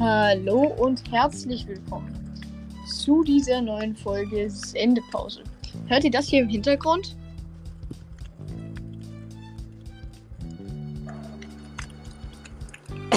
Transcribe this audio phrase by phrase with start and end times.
[0.00, 2.14] Hallo und herzlich willkommen
[2.86, 5.42] zu dieser neuen Folge Sendepause.
[5.88, 7.16] Hört ihr das hier im Hintergrund?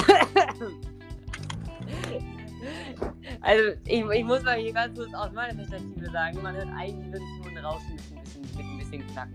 [3.44, 7.12] Also, ich, ich muss mal hier ganz kurz aus meiner Perspektive sagen, man hört eigentlich
[7.12, 9.34] wirklich nur ein Rauschen ein bisschen, bisschen, ein bisschen knacken.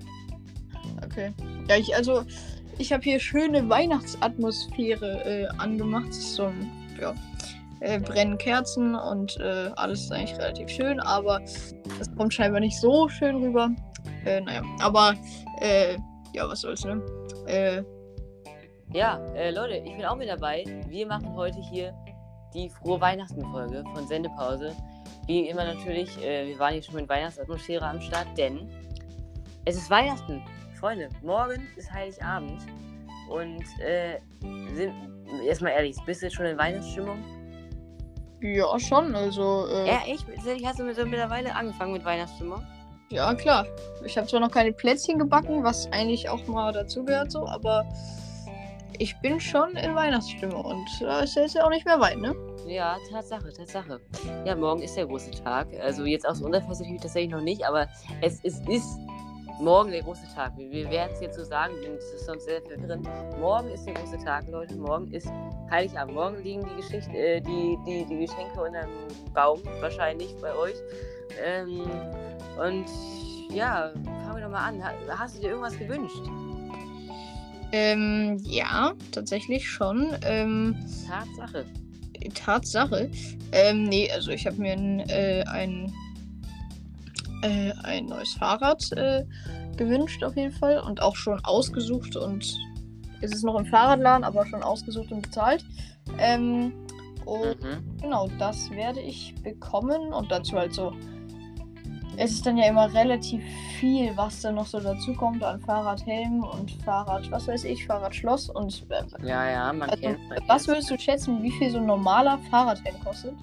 [1.03, 1.33] Okay.
[1.67, 2.23] Ja, ich, also,
[2.77, 6.13] ich habe hier schöne Weihnachtsatmosphäre äh, angemacht.
[6.13, 6.53] So,
[7.01, 7.13] ja,
[7.81, 12.79] äh, brennen Kerzen und äh, alles ist eigentlich relativ schön, aber das kommt scheinbar nicht
[12.79, 13.69] so schön rüber.
[14.25, 15.13] Äh, naja, aber
[15.61, 15.97] äh,
[16.33, 17.01] ja, was soll's, ne?
[17.45, 17.83] Äh,
[18.93, 20.63] Ja, äh, Leute, ich bin auch mit dabei.
[20.87, 21.93] Wir machen heute hier
[22.53, 24.75] die frohe Weihnachten-Folge von Sendepause.
[25.27, 28.69] Wie immer natürlich, wir waren hier schon mit Weihnachtsatmosphäre am Start, denn
[29.65, 30.41] es ist Weihnachten.
[30.79, 32.61] Freunde, morgen ist Heiligabend.
[33.29, 33.65] Und
[34.73, 34.93] sind,
[35.45, 37.21] erstmal ehrlich, bist du jetzt schon in Weihnachtsstimmung?
[38.41, 40.25] Ja, schon, also, äh, Ja, echt?
[40.65, 42.63] Hast du mit, mittlerweile angefangen mit Weihnachtsstimmung?
[43.09, 43.65] ja, klar.
[44.05, 47.85] Ich habe zwar noch keine Plätzchen gebacken, was eigentlich auch mal dazugehört, so, aber
[48.99, 52.17] ich bin schon in Weihnachtsstimmung und da ist ja jetzt ja auch nicht mehr weit,
[52.17, 52.35] ne?
[52.67, 54.01] Ja, Tatsache, Tatsache.
[54.45, 55.67] Ja, morgen ist der große Tag.
[55.81, 57.87] Also jetzt aus unserer Perspektive tatsächlich noch nicht, aber
[58.21, 58.99] es, es ist
[59.59, 60.57] morgen der große Tag.
[60.57, 63.07] Wir, wir werden es jetzt so sagen, denn das ist sonst sehr verwirrend.
[63.39, 64.75] Morgen ist der große Tag, Leute.
[64.75, 65.27] Morgen ist
[65.69, 66.13] Heiligabend.
[66.15, 70.75] Morgen liegen die Geschichte, äh, die, die, die Geschenke unter dem Baum wahrscheinlich bei euch.
[71.43, 71.81] Ähm,
[72.57, 72.85] und
[73.53, 73.91] ja,
[74.23, 74.83] fangen wir doch mal an.
[74.83, 76.21] Ha- Hast du dir irgendwas gewünscht?
[77.71, 80.15] Ähm, ja, tatsächlich schon.
[80.25, 80.75] Ähm,
[81.07, 81.65] Tatsache.
[82.33, 83.11] Tatsache.
[83.51, 85.93] Ähm, nee, also ich habe mir ein, äh, ein,
[87.41, 89.23] äh, ein neues Fahrrad äh,
[89.75, 92.57] gewünscht auf jeden Fall und auch schon ausgesucht und
[93.21, 95.65] es ist noch im Fahrradladen, aber schon ausgesucht und bezahlt.
[96.19, 96.71] Ähm,
[97.25, 97.97] und Mhm.
[98.01, 100.93] genau, das werde ich bekommen und dazu halt so.
[102.19, 103.43] Es ist dann ja immer relativ
[103.79, 108.49] viel, was dann noch so dazu kommt an Fahrradhelm und Fahrrad, was weiß ich, Fahrradschloss
[108.49, 110.29] und äh, Ja, ja, man also, kennt.
[110.29, 113.35] Man was würdest du schätzen, wie viel so ein normaler Fahrradhelm kostet?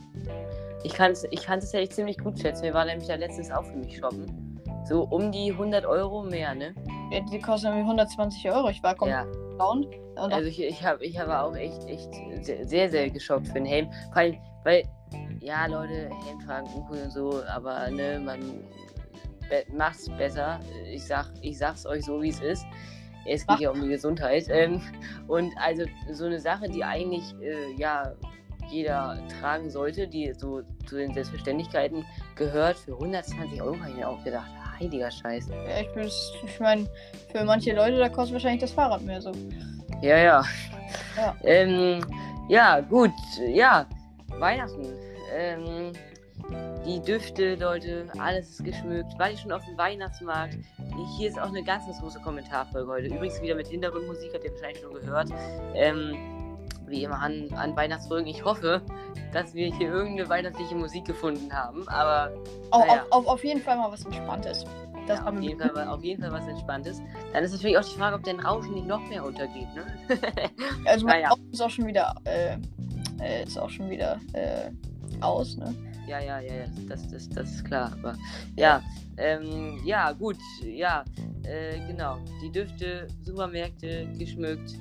[0.85, 2.63] Ich kann es ich kann's tatsächlich ziemlich gut schätzen.
[2.63, 4.61] Wir waren nämlich da letztens auch für mich shoppen.
[4.87, 6.75] So um die 100 Euro mehr, ne?
[7.11, 8.69] Ja, die kosten irgendwie 120 Euro.
[8.69, 9.65] Ich war komplett Ja.
[9.65, 9.89] Und
[10.33, 12.11] also ich, ich habe ich hab auch echt, echt
[12.43, 13.89] sehr, sehr, geschockt für den Helm.
[14.13, 14.83] Allem, weil,
[15.41, 18.41] ja, Leute, Helm tragen uncool und so, aber ne, man
[19.49, 20.61] be macht's besser.
[20.93, 22.65] Ich, sag, ich sag's euch so, wie es ist.
[23.27, 24.47] Es geht Macht- ja um die Gesundheit.
[24.51, 24.83] Ähm,
[25.29, 28.13] und also so eine Sache, die eigentlich, äh, ja,
[28.71, 32.05] jeder tragen sollte, die so zu den Selbstverständlichkeiten
[32.37, 35.49] gehört, für 120 Euro habe ich mir auch gedacht, heiliger Scheiß.
[35.49, 36.07] ja, ich, bin-
[36.47, 36.87] ich meine,
[37.31, 39.33] für manche Leute, da kostet wahrscheinlich das Fahrrad mehr so.
[40.03, 40.45] Ja, ja.
[41.17, 41.37] Ja.
[41.45, 42.05] Ähm,
[42.49, 43.11] ja, gut.
[43.53, 43.87] Ja,
[44.39, 44.85] Weihnachten.
[45.35, 45.93] Ähm,
[46.87, 49.19] die Düfte, Leute, alles ist geschmückt.
[49.19, 50.59] War ich schon auf dem Weihnachtsmarkt?
[51.17, 53.07] Hier ist auch eine ganz große Kommentarfolge heute.
[53.07, 55.29] Übrigens wieder mit Hintergrundmusik, habt ihr wahrscheinlich schon gehört.
[55.75, 56.15] Ähm,
[56.87, 58.27] wie immer an, an Weihnachtsfolgen.
[58.29, 58.83] Ich hoffe,
[59.33, 61.87] dass wir hier irgendeine weihnachtliche Musik gefunden haben.
[61.89, 62.33] Aber
[62.71, 63.03] Au- Naja.
[63.11, 64.65] auf, auf, auf jeden Fall mal was Entspanntes.
[65.07, 67.03] Das ja, auf, jeden Fall, auf jeden Fall was Entspanntes.
[67.33, 69.69] Dann ist natürlich auch die Frage, ob der Rauschen nicht noch mehr untergeht.
[69.75, 69.85] Ne?
[70.87, 71.31] Also mein Naja.
[71.33, 72.57] Auto ist auch schon wieder, äh,
[73.23, 74.71] äh, ist auch schon wieder äh,
[75.21, 75.75] aus, ne?
[76.07, 77.93] Ja, ja, ja, ja, das, das, das ist klar.
[78.03, 78.15] Aber
[78.57, 78.83] ja,
[79.17, 81.03] ähm, ja, gut, ja,
[81.45, 82.19] äh, genau.
[82.43, 84.75] Die Düfte, Supermärkte, geschmückt.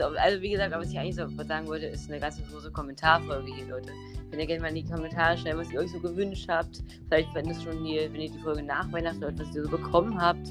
[0.00, 3.66] Also wie gesagt, was ich eigentlich so sagen wollte, ist eine ganz große Kommentarfolge hier,
[3.66, 3.90] Leute.
[4.30, 6.82] Wenn ihr gerne mal in die Kommentare schreibt, was ihr euch so gewünscht habt.
[7.08, 9.70] Vielleicht, wenn es schon hier, wenn ihr die Folge nach Weihnachten hört, was ihr so
[9.70, 10.48] bekommen habt.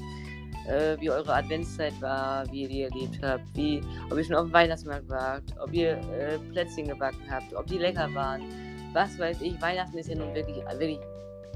[0.68, 3.80] Äh, wie eure Adventszeit war, wie ihr die erlebt habt, wie,
[4.10, 7.78] ob ihr schon auf dem Weihnachtsmarkt wart, ob ihr äh, Plätzchen gebacken habt, ob die
[7.78, 8.42] lecker waren
[8.96, 10.98] was weiß ich, Weihnachten ist ja nun wirklich, wirklich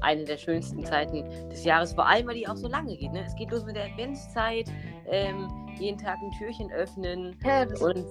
[0.01, 3.11] eine der schönsten Zeiten des Jahres, vor allem weil die auch so lange geht.
[3.11, 3.23] Ne?
[3.25, 4.69] Es geht los mit der Adventszeit,
[5.07, 8.05] ähm, jeden Tag ein Türchen öffnen Ja, und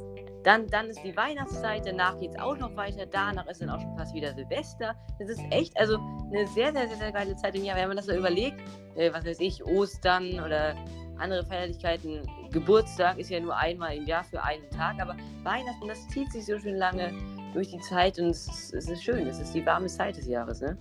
[0.44, 3.80] dann, dann ist die Weihnachtszeit, danach geht es auch noch weiter, danach ist dann auch
[3.80, 4.94] schon fast wieder Silvester.
[5.18, 7.76] Das ist echt, also eine sehr, sehr, sehr, sehr geile Zeit im Jahr.
[7.76, 8.60] Wenn man das so überlegt,
[8.96, 10.74] äh, was weiß ich, Ostern oder
[11.18, 16.08] andere Feierlichkeiten, Geburtstag ist ja nur einmal im Jahr für einen Tag, aber Weihnachten, das
[16.08, 17.12] zieht sich so schön lange
[17.52, 19.26] durch die Zeit und es ist, es ist schön.
[19.26, 20.76] Es ist die warme Zeit des Jahres, ne?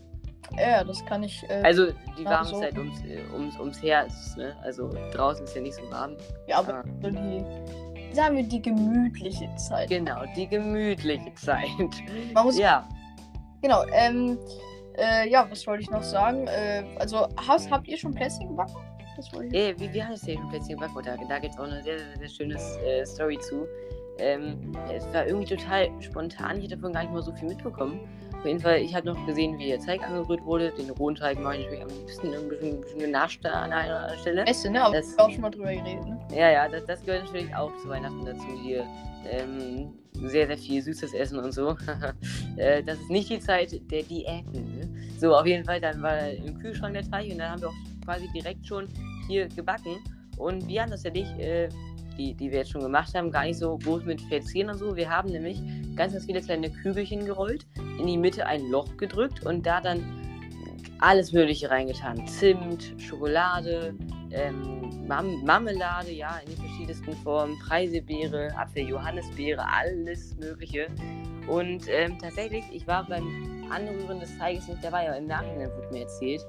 [0.57, 1.43] Ja, das kann ich.
[1.49, 1.87] Äh, Also
[2.17, 2.59] die Ja, warme so.
[2.59, 4.55] Zeit ums, äh, ums, ums Her ist es, ne?
[4.63, 6.15] Also draußen ist ja nicht so warm.
[6.47, 6.83] ja, aber ah.
[7.01, 7.43] so die,
[8.13, 9.89] sagen wir, die gemütliche Zeit.
[9.89, 11.67] Genau, die gemütliche Zeit.
[12.33, 12.87] Man muss, ja.
[13.61, 14.37] Genau, ähm,
[14.97, 16.47] äh, ja, was wollte ich noch sagen?
[16.47, 18.75] Äh, also, hast, habt ihr schon Plätzchen gebacken?
[19.15, 19.53] Das wollte ich.
[19.53, 21.17] Äh, wie, wie heißt der Plätzchen Backbutter?
[21.27, 23.67] Da gibt es auch eine sehr, sehr, sehr schöne äh, Story zu.
[24.17, 26.57] Ähm, es war irgendwie total spontan.
[26.57, 27.99] Ich hätte davon gar nicht mal so viel mitbekommen.
[28.39, 30.71] Auf jeden Fall, ich habe noch gesehen, wie der Teig angerührt wurde.
[30.71, 34.17] Den rohen Teig mache ich natürlich am liebsten ein bisschen, ein bisschen genascht an einer
[34.17, 34.45] Stelle.
[34.45, 34.81] Beste, ne?
[34.81, 36.17] Aber Das- wir auch schon mal drüber geredet, ne?
[36.33, 38.85] Ja, ja, das, das gehört natürlich auch zu Weihnachten dazu hier.
[39.29, 41.75] Ähm, sehr, sehr viel süßes Essen und so.
[42.57, 44.79] äh, das ist nicht die Zeit der Diäten.
[44.79, 44.89] Ne?
[45.19, 48.05] So, auf jeden Fall, dann war im Kühlschrank der Teig und dann haben wir auch
[48.05, 48.87] quasi direkt schon
[49.27, 49.97] hier gebacken.
[50.37, 51.67] Und wir haben das ja nicht, äh,
[52.17, 54.95] die, die wir jetzt schon gemacht haben, gar nicht so groß mit Verzieren und so.
[54.95, 55.61] Wir haben nämlich
[55.97, 57.65] ganz, ganz viele kleine Kügelchen gerollt,
[57.99, 60.03] in die Mitte ein Loch gedrückt und da dann
[60.99, 62.25] alles Mögliche reingetan.
[62.27, 63.95] Zimt, Schokolade,
[64.31, 70.87] ähm, Mam Marmelade, ja, in den verschiedensten Formen, Preisebeere, Apfel-Johannisbeere, alles Mögliche.
[71.47, 75.89] Und ähm, tatsächlich, ich war beim Anrühren des Teiges nicht dabei, aber im Nachhinein wurde
[75.91, 76.45] mir erzählt,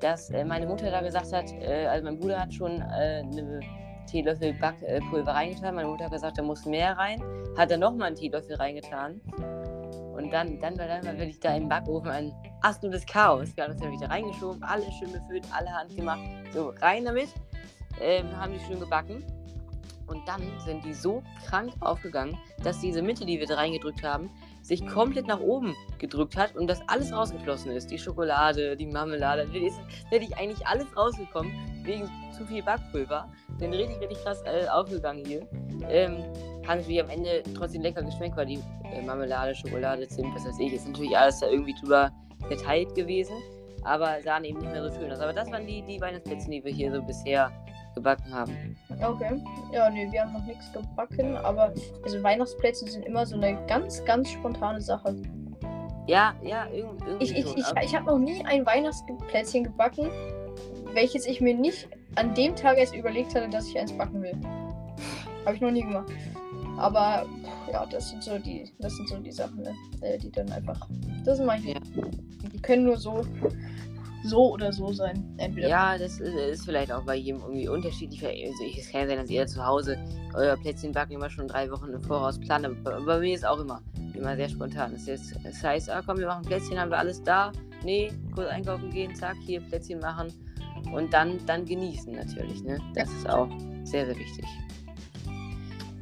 [0.00, 3.60] dass äh, meine Mutter da gesagt hat, äh, also mein Bruder hat schon äh, eine
[4.08, 5.74] Teelöffel Backpulver reingetan.
[5.74, 7.22] Meine Mutter hat gesagt, da muss mehr rein.
[7.56, 9.20] Hat dann nochmal einen Teelöffel reingetan.
[10.18, 12.32] Und dann, dann, dann war wirklich da im Backofen ein
[12.62, 13.56] absolutes Chaos.
[13.56, 16.20] Wir haben das dann wieder reingeschoben, alles schön befüllt, alle Hand gemacht.
[16.52, 17.28] So, rein damit.
[18.00, 19.24] Ähm, haben die schön gebacken.
[20.08, 24.28] Und dann sind die so krank aufgegangen, dass diese Mitte, die wir da reingedrückt haben,
[24.68, 27.90] sich komplett nach oben gedrückt hat und das alles rausgeflossen ist.
[27.90, 29.80] Die Schokolade, die Marmelade, da ist
[30.10, 31.50] wirklich eigentlich alles rausgekommen,
[31.84, 33.32] wegen zu viel Backpulver.
[33.58, 35.48] Sind richtig, richtig krass äh, aufgegangen hier.
[35.88, 36.18] Ähm,
[36.66, 38.60] haben natürlich am Ende trotzdem lecker geschmeckt, weil die
[38.92, 42.12] äh, Marmelade, Schokolade, Zimt, was weiß ich, ist natürlich alles da irgendwie drüber
[42.46, 43.36] verteilt gewesen,
[43.84, 45.20] aber sahen eben nicht mehr so schön aus.
[45.20, 47.50] Aber das waren die, die Weihnachtsplätzchen, die wir hier so bisher
[47.98, 48.76] gebacken haben.
[49.02, 49.42] Okay.
[49.72, 51.72] Ja, nee, wir haben noch nichts gebacken, aber
[52.04, 55.16] also Weihnachtsplätzchen sind immer so eine ganz, ganz spontane Sache.
[56.06, 60.08] Ja, ja, irg irgendwie Ich, ich, ich, ich habe noch nie ein Weihnachtsplätzchen gebacken,
[60.94, 64.36] welches ich mir nicht an dem Tag erst überlegt hatte, dass ich eins backen will.
[65.44, 66.10] Habe ich noch nie gemacht.
[66.78, 67.26] Aber
[67.70, 69.74] ja, das sind so die, das sind so die Sachen, ne?
[70.00, 70.88] äh, die dann einfach.
[71.24, 71.70] Das sind manche.
[71.72, 71.80] Ja.
[72.52, 73.24] Die können nur so,
[74.24, 75.24] so oder so sein.
[75.38, 75.68] Entweder.
[75.68, 78.24] Ja, das ist, ist vielleicht auch bei jedem irgendwie unterschiedlich.
[78.24, 79.98] Also ich, es kann ja sein, dass ihr zu Hause
[80.34, 82.64] euer Plätzchen backen immer schon drei Wochen im Voraus plant.
[82.66, 83.80] Aber bei, bei mir ist auch immer,
[84.14, 84.92] immer sehr spontan.
[84.92, 87.52] Das, ist, das heißt, ah, komm, wir machen Plätzchen, haben wir alles da.
[87.84, 90.28] Nee, kurz einkaufen gehen, zack, hier Plätzchen machen.
[90.92, 92.62] Und dann, dann genießen natürlich.
[92.64, 92.80] Ne?
[92.94, 93.48] Das ist auch
[93.84, 94.44] sehr, sehr wichtig.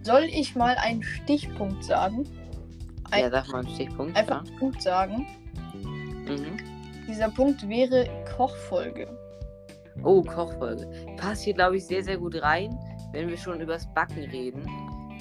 [0.02, 2.24] Soll ich mal einen Stichpunkt sagen?
[3.10, 4.16] Ein- Ja, sag mal einen Stichpunkt.
[4.16, 5.26] Einfach einen Punkt sagen.
[5.74, 6.32] Ja.
[6.32, 6.58] Mhm.
[7.08, 9.08] Dieser Punkt wäre Kochfolge.
[10.02, 10.88] Oh, Kochfolge.
[11.16, 12.78] Passt hier, glaube ich, sehr, sehr gut rein,
[13.12, 14.66] wenn wir schon übers Backen reden.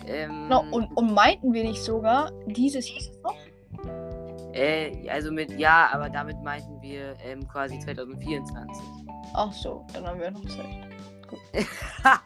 [0.08, 3.36] Ähm, Genau, und, und meinten wir nicht sogar dieses Jahr noch?
[4.54, 8.84] Äh, also mit ja, aber damit meinten wir ähm, quasi 2024.
[9.34, 10.88] Ach so, dann haben wir noch Zeit.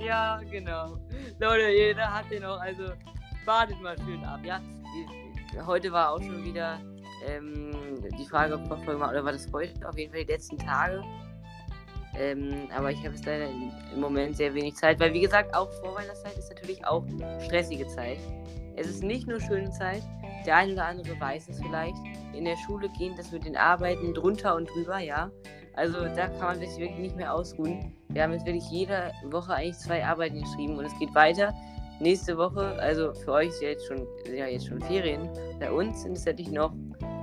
[0.00, 0.98] ja, genau.
[1.38, 2.84] Leute, jeder hat den noch, also
[3.44, 4.60] wartet mal schön ab, ja.
[5.64, 6.78] Heute war auch schon wieder
[7.26, 7.72] ähm,
[8.18, 9.88] die Frage, mal, oder war das heute?
[9.88, 11.02] Auf jeden Fall die letzten Tage.
[12.16, 15.70] Ähm, aber ich habe jetzt leider im Moment sehr wenig Zeit, weil wie gesagt, auch
[15.80, 17.04] Vorweihnachtszeit ist natürlich auch
[17.40, 18.18] stressige Zeit.
[18.76, 20.02] Es ist nicht nur schöne Zeit,
[20.46, 21.96] der eine oder andere weiß es vielleicht.
[22.32, 25.30] In der Schule gehen das mit den Arbeiten drunter und drüber, ja.
[25.74, 27.92] Also da kann man sich wirklich nicht mehr ausruhen.
[28.08, 31.54] Wir haben jetzt wirklich jede Woche eigentlich zwei Arbeiten geschrieben und es geht weiter.
[32.00, 35.28] Nächste Woche, also für euch ist ja jetzt schon, sind ja jetzt schon Ferien.
[35.58, 36.72] Bei uns sind es natürlich noch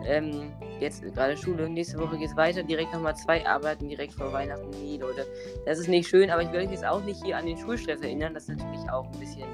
[0.05, 1.69] ähm, jetzt gerade Schule.
[1.69, 2.61] Nächste Woche geht es weiter.
[2.61, 4.69] Direkt nochmal zwei Arbeiten direkt vor Weihnachten.
[4.71, 5.25] Nee, Leute,
[5.65, 8.01] das ist nicht schön, aber ich will euch jetzt auch nicht hier an den Schulstress
[8.01, 8.33] erinnern.
[8.33, 9.47] Das ist natürlich auch ein bisschen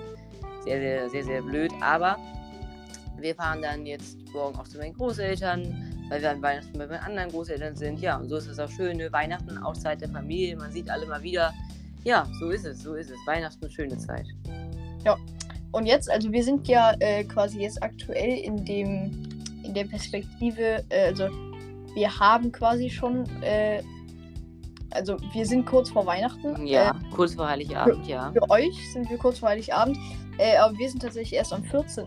[0.63, 1.72] sehr, sehr, sehr, sehr blöd.
[1.81, 2.17] Aber
[3.19, 7.03] wir fahren dann jetzt morgen auch zu meinen Großeltern, weil wir an Weihnachten bei meinen
[7.03, 8.00] anderen Großeltern sind.
[8.01, 8.98] Ja, und so ist es auch schön.
[8.98, 9.12] Ne?
[9.12, 10.55] Weihnachten auch Zeit der Familie.
[10.57, 11.53] Man sieht alle mal wieder.
[12.03, 13.17] Ja, so ist es, so ist es.
[13.27, 14.25] Weihnachten schöne Zeit.
[15.72, 19.12] Und jetzt, also wir sind ja äh, quasi jetzt aktuell in dem,
[19.63, 21.29] in der Perspektive, äh, also
[21.93, 23.81] wir haben quasi schon, äh,
[24.91, 26.67] also wir sind kurz vor Weihnachten.
[26.67, 28.29] Ja, kurz vor Heiligabend, ja.
[28.29, 29.98] Äh, für euch sind wir kurz vor Heiligabend.
[30.38, 32.05] Äh, aber wir sind tatsächlich erst am 14.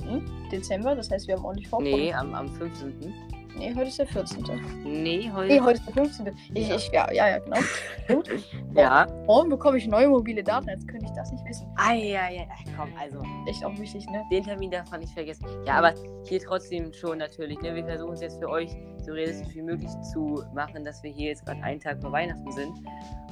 [0.51, 1.97] Dezember, das heißt, wir haben ordentlich Vorfreude.
[1.97, 3.15] Nee, am, am 15.
[3.57, 4.45] Nee, heute ist der 14.
[4.85, 5.53] Nee, heute.
[5.53, 6.39] Nee, heute ist der 15.
[6.55, 7.57] Ich, ich, ja, ja, ja, genau.
[8.09, 8.31] Gut.
[8.75, 9.07] Ja.
[9.27, 11.67] Morgen bekomme ich neue mobile Daten, jetzt könnte ich das nicht wissen.
[11.77, 12.43] Ah, ja, ja.
[12.53, 14.23] Ach, komm, also, Echt auch wichtig, ne?
[14.31, 15.47] den Termin darf man nicht vergessen.
[15.67, 15.95] Ja, aber
[16.29, 17.61] hier trotzdem schon natürlich.
[17.61, 17.75] Ne?
[17.75, 18.71] Wir versuchen es jetzt für euch
[19.05, 22.51] so realistisch wie möglich zu machen, dass wir hier jetzt gerade einen Tag vor Weihnachten
[22.53, 22.73] sind.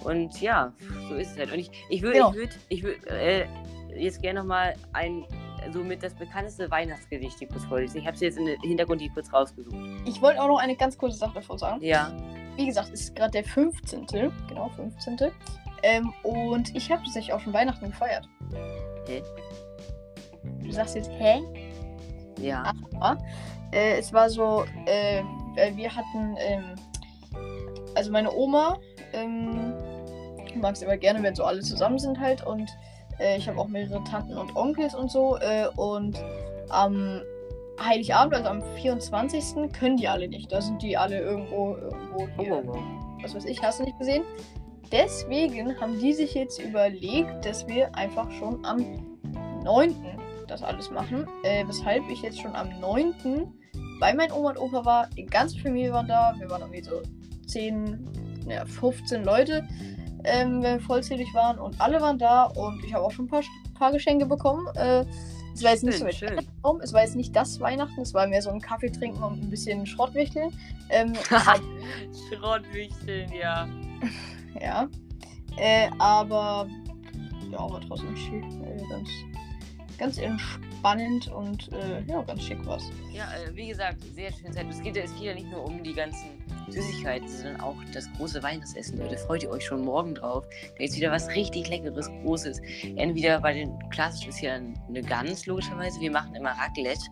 [0.04, 0.72] Und ja,
[1.08, 1.52] so ist es halt.
[1.52, 2.30] Und ich, ich würde Genau.
[2.30, 3.46] ich würd, ich würd, äh,
[3.96, 5.24] jetzt gerne nochmal ein,
[5.72, 7.98] so mit das bekannteste Weihnachtsgedicht hier kurz vorlesen.
[7.98, 9.74] Ich habe es jetzt im Hintergrund hier kurz rausgesucht.
[10.04, 11.82] Ich wollte auch noch eine ganz kurze Sache davor sagen.
[11.82, 12.12] Ja.
[12.56, 14.06] Wie gesagt, es ist gerade der 15.
[14.48, 15.18] Genau, 15.
[15.82, 18.28] Ähm, und ich habe tatsächlich auch schon Weihnachten gefeiert.
[19.06, 19.22] Hä?
[20.62, 21.40] du sagst jetzt, hä?
[22.38, 22.72] Ja.
[22.98, 23.18] Aber
[23.72, 25.20] äh, es war so, äh,
[25.56, 26.74] äh, wir hatten, ähm,
[27.94, 28.78] also meine Oma
[29.12, 29.74] ähm,
[30.60, 32.70] mag es immer gerne, wenn so alle zusammen sind halt und
[33.18, 36.22] äh, ich habe auch mehrere Tanten und Onkels und so äh, und
[36.68, 37.20] am
[37.80, 39.72] Heiligabend, also am 24.
[39.72, 40.52] können die alle nicht.
[40.52, 42.78] Da sind die alle irgendwo, irgendwo hier, oh.
[43.22, 44.24] was weiß ich, hast du nicht gesehen.
[44.90, 49.16] Deswegen haben die sich jetzt überlegt, dass wir einfach schon am
[49.64, 49.94] 9.
[50.46, 51.26] das alles machen.
[51.44, 53.14] Äh, weshalb ich jetzt schon am 9.
[54.00, 55.08] bei meinen Oma und Opa war.
[55.16, 56.34] Die ganze Familie war da.
[56.38, 57.00] Wir waren irgendwie so
[57.46, 58.06] 10,
[58.48, 59.66] ja, 15 Leute,
[60.24, 61.58] ähm, wenn wir vollzählig waren.
[61.58, 62.44] Und alle waren da.
[62.44, 63.42] Und ich habe auch schon ein paar,
[63.78, 64.66] paar Geschenke bekommen.
[64.74, 65.04] Äh,
[65.54, 66.46] es war jetzt nicht so Schön, schön.
[66.82, 69.50] Es war jetzt nicht das Weihnachten, es war mehr so ein Kaffee trinken und ein
[69.50, 70.50] bisschen Schrottwichteln.
[70.88, 71.12] Ähm,
[72.32, 73.68] Schrottwichteln, ja.
[74.60, 74.86] Ja.
[75.56, 76.68] Äh, aber
[77.50, 78.44] ja, aber trotzdem schick.
[78.44, 79.08] Äh, ganz,
[79.98, 82.82] ganz entspannend und äh, ja, ganz schick was.
[83.12, 84.66] Ja, äh, wie gesagt, sehr schöne Zeit.
[84.68, 88.42] Es geht, es geht ja nicht nur um die ganzen Süßigkeiten, sondern auch das große
[88.42, 88.98] Weihnachtsessen.
[88.98, 90.44] Leute, freut ihr euch schon morgen drauf?
[90.78, 92.60] Da ist wieder was richtig Leckeres, Großes.
[92.96, 96.00] Entweder bei den klassisch ist ja eine Gans, logischerweise.
[96.00, 97.02] Wir machen immer Raclette.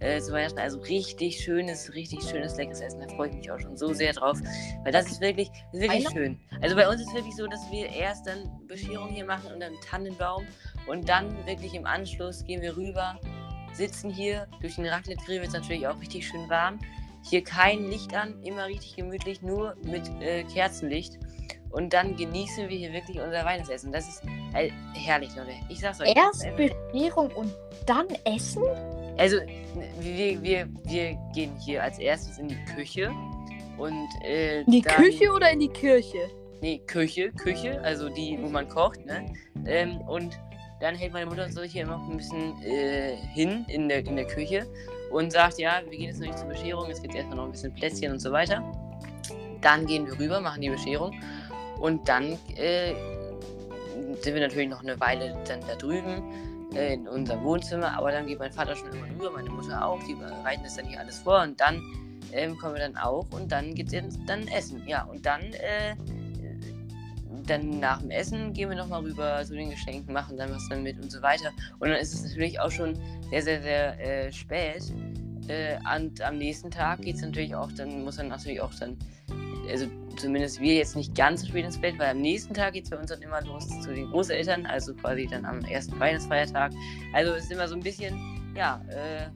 [0.00, 3.00] Äh, zu Weihnachten, also richtig schönes, richtig schönes, leckeres Essen.
[3.00, 4.38] Da freue ich mich auch schon so sehr drauf.
[4.84, 6.38] Weil das ist wirklich, das ist wirklich schön.
[6.60, 9.60] Also bei uns ist es wirklich so, dass wir erst dann Bescherung hier machen und
[9.60, 10.46] dann Tannenbaum.
[10.86, 13.18] Und dann wirklich im Anschluss gehen wir rüber,
[13.72, 14.46] sitzen hier.
[14.60, 16.78] Durch den Raclette-Grill wird es natürlich auch richtig schön warm.
[17.28, 21.18] Hier kein Licht an, immer richtig gemütlich, nur mit äh, Kerzenlicht.
[21.70, 23.92] Und dann genießen wir hier wirklich unser Weihnachtsessen.
[23.92, 24.22] Das ist
[24.54, 25.50] äh, herrlich, Leute.
[25.68, 26.14] Ich sag's euch.
[26.16, 27.52] Erst Bescherung und
[27.84, 28.62] dann Essen?
[29.18, 29.38] also,
[30.00, 33.10] wir, wir, wir gehen hier als erstes in die Küche.
[33.76, 36.30] Und, äh, In die dann, Küche oder in die Kirche?
[36.62, 39.26] Nee, Küche, Küche, also die, wo man kocht, ne?
[39.66, 40.38] Ähm, und
[40.80, 44.16] dann hält meine Mutter uns so hier noch ein bisschen äh, hin in der, in
[44.16, 44.66] der Küche
[45.10, 47.52] und sagt, ja, wir gehen jetzt noch nicht zur Bescherung, es gibt erstmal noch ein
[47.52, 48.62] bisschen Plätzchen und so weiter.
[49.60, 51.14] Dann gehen wir rüber, machen die Bescherung
[51.80, 52.94] und dann äh,
[54.20, 56.22] sind wir natürlich noch eine Weile dann da drüben
[56.74, 60.02] äh, in unserem Wohnzimmer, aber dann geht mein Vater schon immer rüber, meine Mutter auch,
[60.04, 61.82] die bereiten das dann hier alles vor und dann
[62.32, 64.82] ähm, kommen wir dann auch und dann geht's jetzt dann essen.
[64.86, 65.94] Ja, und dann, äh,
[67.46, 71.00] dann nach dem Essen gehen wir nochmal rüber zu den Geschenken, machen dann was damit
[71.00, 71.52] und so weiter.
[71.78, 72.98] Und dann ist es natürlich auch schon
[73.30, 74.92] sehr, sehr, sehr äh, spät.
[75.48, 78.96] Äh, und am nächsten Tag geht es natürlich auch, dann muss dann natürlich auch dann,
[79.70, 79.86] also
[80.16, 82.90] zumindest wir jetzt nicht ganz so spät ins Bett, weil am nächsten Tag geht es
[82.90, 86.72] bei uns dann immer los zu den Großeltern, also quasi dann am ersten Weihnachtsfeiertag.
[87.12, 89.28] Also es ist immer so ein bisschen, ja, äh,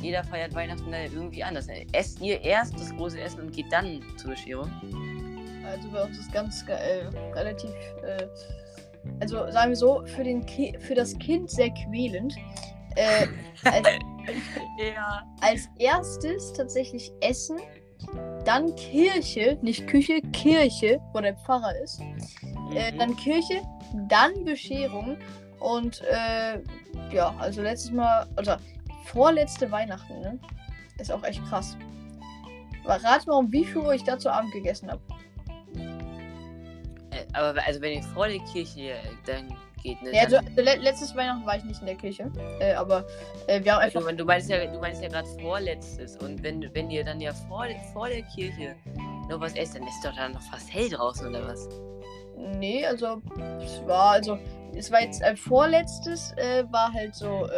[0.00, 1.66] jeder feiert Weihnachten da irgendwie anders.
[1.92, 4.70] Esst ihr erst das große Essen und geht dann zur Bescherung?
[5.68, 7.70] Also bei uns ist ganz äh, relativ,
[8.02, 8.26] äh,
[9.20, 12.34] also sagen wir so, für, den Ki für das Kind sehr quälend.
[12.96, 13.26] Äh,
[13.64, 13.88] als,
[14.94, 15.22] Ja.
[15.40, 17.58] als erstes tatsächlich Essen,
[18.44, 22.00] dann Kirche, nicht Küche, Kirche, wo der Pfarrer ist.
[22.74, 22.98] Äh, Mhm.
[22.98, 23.62] dann Kirche,
[24.08, 25.16] dann Bescherung
[25.60, 26.60] und äh,
[27.12, 28.52] ja, also letztes Mal, also
[29.06, 30.38] vorletzte Weihnachten, ne?
[30.98, 31.76] Ist auch echt krass.
[32.84, 35.00] Rat mal, um wie viel Uhr ich da zu Abend gegessen habe.
[37.34, 40.14] Äh, aber also wenn ihr vor der Kirche äh, dann geht, ne?
[40.14, 42.30] Ja, also, also le letztes Weihnachten war ich nicht in der Kirche,
[42.60, 43.04] äh, aber
[43.46, 44.00] äh, wir haben einfach.
[44.06, 47.32] du, du meinst ja, du meinst ja gerade vorletztes und wenn, wenn ihr dann ja
[47.32, 48.74] vor, vor der Kirche
[49.28, 51.68] noch was esst, dann ist doch dann noch fast hell draußen oder was?
[52.36, 53.20] Nee, also
[53.60, 54.38] es war also
[54.74, 57.48] es war jetzt äh, vorletztes äh, war halt so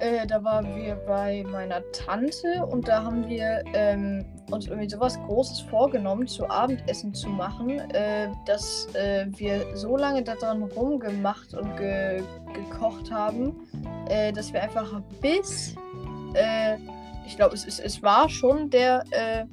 [0.00, 5.18] äh, da waren wir bei meiner Tante und da haben wir ähm, uns irgendwie sowas
[5.26, 11.76] Großes vorgenommen, zu Abendessen zu machen, äh, dass äh, wir so lange daran rumgemacht und
[11.76, 12.22] ge
[12.52, 13.66] gekocht haben,
[14.08, 15.74] äh, dass wir einfach bis
[16.34, 16.76] äh,
[17.26, 19.44] ich glaube, es, es, es war schon der äh,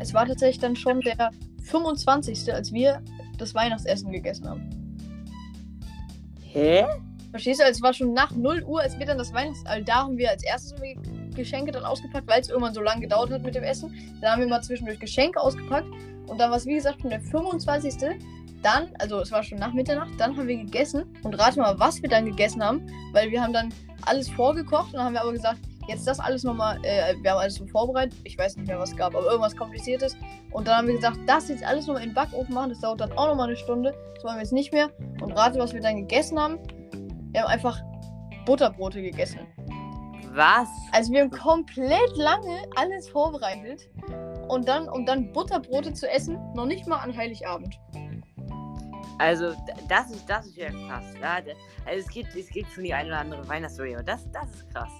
[0.00, 1.30] es war tatsächlich dann schon der
[1.62, 2.52] 25.
[2.52, 3.02] als wir
[3.38, 4.70] das Weihnachtsessen gegessen haben.
[6.40, 6.84] Hä?
[7.34, 7.64] Verstehst du?
[7.64, 9.66] Also es war schon nach 0 Uhr, als wir dann das Weihnachts...
[9.66, 10.72] Also da haben wir als erstes
[11.34, 13.92] Geschenke dann ausgepackt, weil es irgendwann so lange gedauert hat mit dem Essen.
[14.20, 15.88] Dann haben wir mal zwischendurch Geschenke ausgepackt.
[16.28, 17.96] Und dann war es, wie gesagt, schon der 25.
[18.62, 21.06] Dann, also es war schon nach Mitternacht, dann haben wir gegessen.
[21.24, 22.86] Und rate mal, was wir dann gegessen haben.
[23.12, 23.74] Weil wir haben dann
[24.06, 27.38] alles vorgekocht und dann haben wir aber gesagt, jetzt das alles nochmal, äh, wir haben
[27.38, 28.16] alles so vorbereitet.
[28.22, 30.16] Ich weiß nicht mehr, was es gab, aber irgendwas kompliziertes.
[30.52, 32.70] Und dann haben wir gesagt, das jetzt alles nochmal in den Backofen machen.
[32.70, 33.92] Das dauert dann auch nochmal eine Stunde.
[34.14, 34.88] Das wollen wir jetzt nicht mehr.
[35.20, 36.60] Und rate, was wir dann gegessen haben.
[37.34, 37.82] Wir haben einfach
[38.46, 39.40] Butterbrote gegessen.
[40.34, 40.68] Was?
[40.92, 43.90] Also wir haben komplett lange alles vorbereitet.
[44.46, 47.76] Und dann, um dann Butterbrote zu essen, noch nicht mal an Heiligabend.
[49.18, 49.52] Also,
[49.88, 51.04] das ist, das ist ja krass.
[51.20, 51.34] Ja,
[51.86, 54.70] also es gibt, es gibt schon die eine oder andere Weihnachtsstory, aber das, das ist
[54.72, 54.92] krass.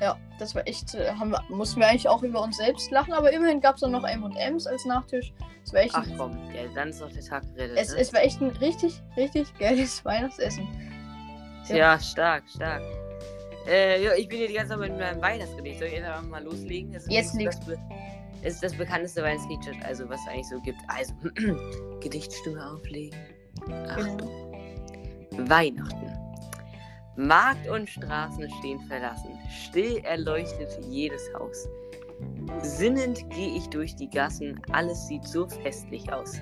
[0.00, 3.12] Ja, das war echt, äh, haben wir, mussten wir eigentlich auch über uns selbst lachen,
[3.12, 5.32] aber immerhin gab es dann noch M&M's als Nachtisch.
[5.64, 7.76] Es war echt, Ach ein, komm, ja, dann ist doch der Tag gerettet.
[7.78, 8.00] es, ne?
[8.00, 10.66] es war echt ein richtig, richtig geiles Weihnachtsessen.
[11.68, 12.82] Ja, stark, stark.
[13.68, 15.78] Äh, ja, ich bin hier die ganze Zeit mit meinem Weihnachtsgedicht.
[15.78, 16.92] Soll ich jetzt einfach mal loslegen?
[16.94, 17.78] Ist Jetzt das, das, be-
[18.42, 20.78] es ist das bekannteste Weihnachtslied, also was es eigentlich so gibt.
[20.88, 21.12] Also,
[22.00, 23.18] Gedichtstimme auflegen.
[23.86, 24.52] Achtung.
[25.30, 25.50] Genau.
[25.50, 26.10] Weihnachten.
[27.16, 29.38] Markt und Straßen stehen verlassen.
[29.66, 31.68] Still erleuchtet jedes Haus.
[32.62, 36.40] Sinnend gehe ich durch die Gassen, alles sieht so festlich aus.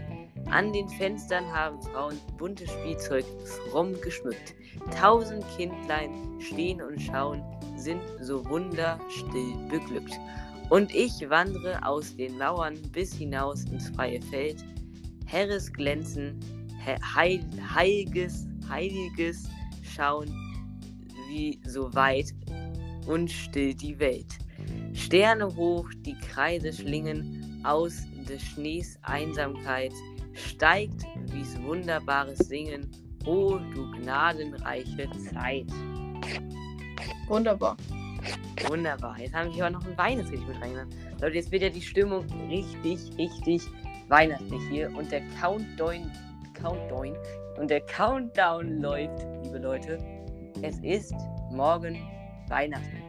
[0.50, 4.55] An den Fenstern haben Frauen buntes Spielzeug fromm geschmückt.
[4.99, 7.43] Tausend Kindlein stehen und schauen,
[7.76, 10.19] sind so wunderstill beglückt.
[10.71, 14.64] Und ich wandre aus den Mauern bis hinaus ins freie Feld.
[15.26, 16.40] Herres Glänzen,
[16.85, 17.40] he heil
[17.75, 19.49] heiliges, heiliges
[19.83, 20.28] Schauen,
[21.28, 22.35] wie so weit
[23.07, 24.38] und still die Welt.
[24.95, 29.93] Sterne hoch, die Kreise schlingen, aus des Schnees Einsamkeit
[30.38, 32.90] steigt wie's wunderbares Singen.
[33.26, 35.66] O du gnadenreiche Zeit.
[37.26, 37.76] Wunderbar.
[38.68, 39.18] Wunderbar.
[39.18, 40.95] Jetzt habe ich aber noch ein Weihnachtsgedicht mit reingenommen.
[41.21, 43.62] Leute, jetzt wird ja die Stimmung richtig, richtig
[44.09, 44.95] weihnachtlich hier.
[44.97, 46.11] Und der Countdown,
[46.54, 47.14] Countdown,
[47.59, 49.99] und der Countdown läuft, liebe Leute.
[50.62, 51.14] Es ist
[51.50, 51.97] morgen
[52.49, 53.02] Weihnachten.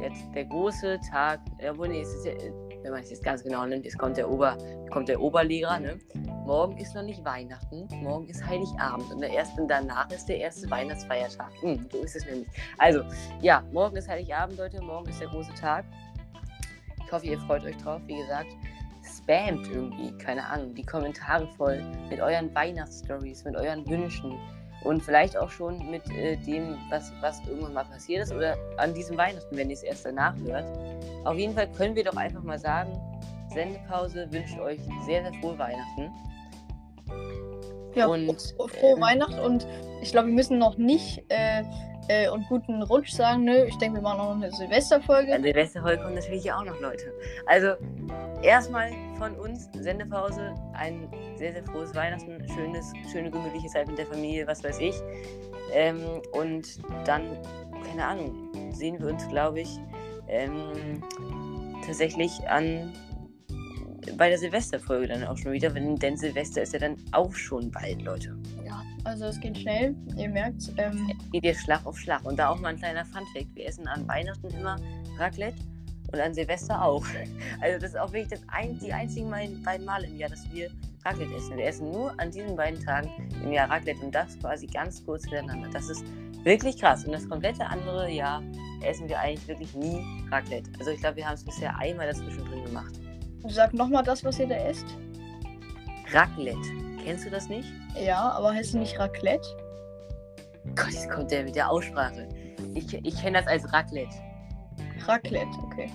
[0.00, 2.32] Der, der große Tag, obwohl, nee, es ist ja,
[2.82, 4.56] wenn man es jetzt ganz genau nimmt, jetzt kommt der, Ober,
[4.90, 5.98] kommt der Oberlehrer, ne?
[6.44, 10.68] Morgen ist noch nicht Weihnachten, morgen ist Heiligabend und der erste danach ist der erste
[10.70, 11.50] Weihnachtsfeiertag.
[11.60, 12.48] Hm, so ist es nämlich.
[12.78, 13.02] Also,
[13.40, 15.84] ja, morgen ist Heiligabend, Leute, morgen ist der große Tag.
[17.04, 18.00] Ich hoffe, ihr freut euch drauf.
[18.06, 18.48] Wie gesagt,
[19.04, 24.38] spamt irgendwie, keine Ahnung, die Kommentare voll mit euren Weihnachtsstories, mit euren Wünschen
[24.84, 28.94] und vielleicht auch schon mit äh, dem, was, was irgendwann mal passiert ist oder an
[28.94, 30.64] diesem Weihnachten, wenn ihr es erst danach hört.
[31.24, 32.92] Auf jeden Fall können wir doch einfach mal sagen,
[33.52, 36.10] Sendepause wünscht euch sehr, sehr frohe Weihnachten.
[37.94, 39.66] Ja, Und, frohe, frohe äh, Weihnachten und
[40.00, 41.62] ich glaube, wir müssen noch nicht äh,
[42.08, 43.66] äh, und guten Rutsch sagen, ne?
[43.66, 45.34] Ich denke, wir machen noch eine Silvesterfolge.
[45.34, 47.12] An Silvesterfolge kommen natürlich auch noch Leute.
[47.46, 47.74] Also,
[48.42, 54.06] erstmal von uns, Sendepause, ein sehr, sehr frohes Weihnachten, schönes, schöne, gemütliche Zeit mit der
[54.06, 54.94] Familie, was weiß ich.
[55.72, 56.00] Ähm,
[56.32, 57.22] und dann,
[57.86, 59.78] keine Ahnung, sehen wir uns, glaube ich,
[60.28, 61.02] ähm,
[61.84, 62.92] tatsächlich an
[64.16, 68.02] bei der Silvesterfolge dann auch schon wieder, denn Silvester ist ja dann auch schon bald,
[68.02, 68.36] Leute.
[69.04, 70.72] Also es geht schnell, ihr merkt.
[70.76, 72.24] Ähm, Geht ihr Schlag auf Schlag.
[72.24, 73.54] Und da auch mal ein kleiner Funfact.
[73.54, 74.76] Wir essen an Weihnachten immer
[75.18, 75.58] Raclette
[76.12, 77.04] und an Silvester auch.
[77.60, 80.50] Also das ist auch wirklich das ein, die einzigen Mal, beiden Mal im Jahr, dass
[80.52, 80.70] wir
[81.04, 81.56] Raclette essen.
[81.56, 83.10] Wir essen nur an diesen beiden Tagen
[83.42, 85.68] im Jahr Raclette und das quasi ganz kurz hintereinander.
[85.72, 86.04] Das ist
[86.44, 87.04] wirklich krass.
[87.04, 88.42] Und das komplette andere Jahr
[88.84, 90.70] essen wir eigentlich wirklich nie Raclette.
[90.78, 92.92] Also ich glaube, wir haben es bisher einmal dazwischen drin gemacht.
[93.48, 94.86] sag nochmal das, was ihr da esst.
[96.12, 96.91] Raclette.
[97.04, 97.68] Kennst du das nicht?
[98.00, 99.46] Ja, aber heißt es nicht Raclette?
[100.76, 102.28] Gott, jetzt kommt der mit der Aussprache.
[102.74, 104.14] Ich, ich kenne das als Raclette.
[105.06, 105.90] Raclette, okay.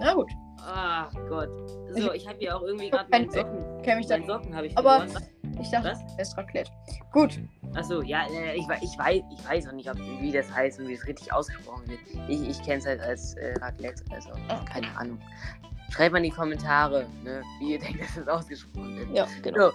[0.00, 0.30] Na gut,
[0.64, 1.48] Ach Gott.
[1.90, 3.82] So, ich habe hier auch irgendwie gerade Kein- meine Socken.
[3.82, 4.14] kenne mich da.
[4.16, 5.24] Meine Socken habe ich Aber- verloren.
[5.60, 5.98] Ich dachte, Was?
[6.18, 6.70] es ist Raclette.
[7.12, 7.38] Gut,
[7.74, 10.88] Achso, ja, äh, ich, ich, weiß, ich weiß auch nicht, ob, wie das heißt und
[10.88, 12.00] wie es richtig ausgesprochen wird.
[12.28, 14.30] Ich, ich kenne es halt als äh, Raclette, also
[14.72, 15.18] keine Ahnung.
[15.90, 19.10] Schreibt mal in die Kommentare, ne, wie ihr denkt, dass es ausgesprochen wird.
[19.14, 19.68] ja, genau.
[19.70, 19.72] So,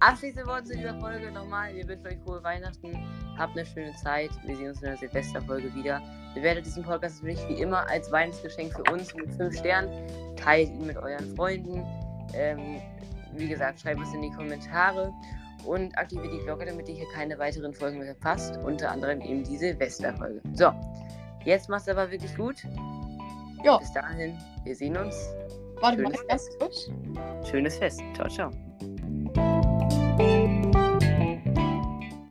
[0.00, 1.74] abschließende Worte zu dieser Folge nochmal.
[1.74, 2.96] Ihr wünscht euch frohe Weihnachten.
[3.38, 4.30] Habt eine schöne Zeit.
[4.44, 6.02] Wir sehen uns in der Silvesterfolge wieder.
[6.34, 10.36] Bewertet diesen Podcast natürlich wie immer als Weihnachtsgeschenk für uns mit 5 Sternen.
[10.36, 11.84] Teilt ihn mit euren Freunden.
[12.34, 12.80] Ähm,
[13.36, 15.12] wie gesagt, schreibt es in die Kommentare
[15.64, 18.56] und aktiviert die Glocke, damit ihr hier keine weiteren Folgen mehr verpasst.
[18.58, 20.40] Unter anderem eben die Silvesterfolge.
[20.54, 20.72] So,
[21.44, 22.56] jetzt macht's aber wirklich gut.
[23.64, 23.76] Ja.
[23.78, 25.14] Bis dahin, wir sehen uns.
[25.80, 26.56] Warte schönes Fest.
[26.58, 26.90] kurz.
[27.48, 28.02] Schönes Fest.
[28.14, 28.50] Ciao, ciao.